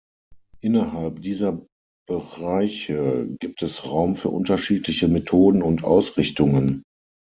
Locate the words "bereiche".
2.09-3.27